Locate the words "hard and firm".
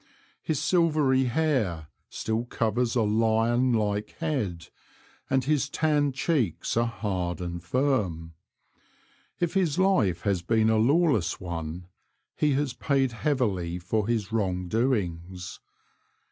6.87-8.33